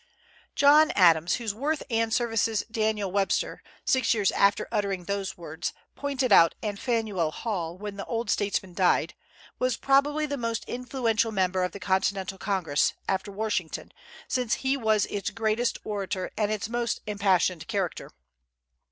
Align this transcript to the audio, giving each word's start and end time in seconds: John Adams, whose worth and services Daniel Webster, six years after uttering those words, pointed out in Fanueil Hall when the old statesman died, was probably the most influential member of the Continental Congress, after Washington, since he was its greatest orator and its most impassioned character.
John 0.55 0.89
Adams, 0.95 1.35
whose 1.35 1.53
worth 1.53 1.83
and 1.87 2.11
services 2.11 2.63
Daniel 2.71 3.11
Webster, 3.11 3.61
six 3.85 4.15
years 4.15 4.31
after 4.31 4.67
uttering 4.71 5.03
those 5.03 5.37
words, 5.37 5.73
pointed 5.93 6.31
out 6.31 6.55
in 6.63 6.77
Fanueil 6.77 7.29
Hall 7.29 7.77
when 7.77 7.97
the 7.97 8.05
old 8.05 8.31
statesman 8.31 8.73
died, 8.73 9.13
was 9.59 9.77
probably 9.77 10.25
the 10.25 10.37
most 10.37 10.65
influential 10.65 11.31
member 11.31 11.63
of 11.63 11.71
the 11.71 11.79
Continental 11.79 12.39
Congress, 12.39 12.93
after 13.07 13.31
Washington, 13.31 13.91
since 14.27 14.55
he 14.65 14.75
was 14.75 15.05
its 15.05 15.29
greatest 15.29 15.77
orator 15.83 16.31
and 16.35 16.51
its 16.51 16.67
most 16.67 17.01
impassioned 17.05 17.67
character. 17.67 18.09